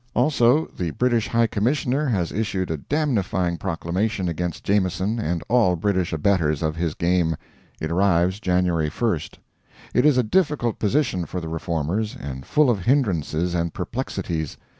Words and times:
Also 0.15 0.65
the 0.75 0.89
British 0.89 1.27
High 1.27 1.45
Commissioner 1.45 2.07
has 2.07 2.31
issued 2.31 2.71
a 2.71 2.77
damnifying 2.79 3.55
proclamation 3.59 4.27
against 4.27 4.63
Jameson 4.63 5.19
and 5.19 5.43
all 5.47 5.75
British 5.75 6.11
abettors 6.11 6.63
of 6.63 6.75
his 6.75 6.95
game. 6.95 7.35
It 7.79 7.91
arrives 7.91 8.39
January 8.39 8.89
1st. 8.89 9.37
It 9.93 10.03
is 10.03 10.17
a 10.17 10.23
difficult 10.23 10.79
position 10.79 11.27
for 11.27 11.39
the 11.39 11.49
Reformers, 11.49 12.17
and 12.19 12.47
full 12.47 12.71
of 12.71 12.79
hindrances 12.85 13.53
and 13.53 13.75
perplexities. 13.75 14.57